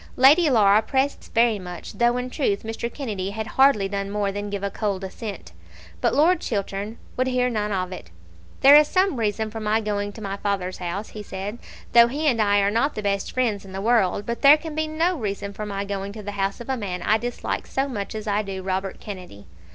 Lady 0.17 0.49
Laura 0.49 0.81
pressed 0.81 1.19
this 1.19 1.27
very 1.27 1.59
much, 1.59 1.93
though 1.93 2.17
in 2.17 2.31
truth 2.31 2.63
Mr. 2.63 2.91
Kennedy 2.91 3.29
had 3.29 3.45
hardly 3.45 3.87
done 3.87 4.09
more 4.09 4.31
than 4.31 4.49
give 4.49 4.63
a 4.63 4.71
cold 4.71 5.03
assent. 5.03 5.51
But 6.01 6.15
Lord 6.15 6.39
Chiltern 6.41 6.97
would 7.15 7.27
not 7.27 7.31
hear 7.33 7.55
of 7.71 7.91
it. 7.91 8.09
"There 8.61 8.75
is 8.75 8.87
some 8.87 9.17
reason 9.17 9.51
for 9.51 9.59
my 9.59 9.79
going 9.79 10.11
to 10.13 10.19
my 10.21 10.37
father's 10.37 10.79
house," 10.79 11.13
said 11.23 11.59
he, 11.61 11.67
"though 11.93 12.07
he 12.07 12.25
and 12.25 12.41
I 12.41 12.61
are 12.61 12.71
not 12.71 12.95
the 12.95 13.03
best 13.03 13.31
friends 13.31 13.63
in 13.63 13.73
the 13.73 13.79
world; 13.81 14.25
but 14.25 14.41
there 14.41 14.57
can 14.57 14.73
be 14.73 14.87
no 14.87 15.15
reason 15.19 15.53
for 15.53 15.67
my 15.67 15.85
going 15.85 16.13
to 16.13 16.23
the 16.23 16.31
house 16.31 16.59
of 16.59 16.67
a 16.69 16.75
man 16.75 17.03
I 17.03 17.19
dislike 17.19 17.67
so 17.67 17.87
much 17.87 18.15
as 18.15 18.25
I 18.25 18.41
do 18.41 18.63
Robert 18.63 18.99
Kennedy." 18.99 19.45